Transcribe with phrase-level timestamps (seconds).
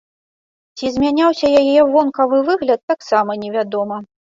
[0.79, 4.05] Ці змяняўся яе вонкавы выгляд, таксама невядома.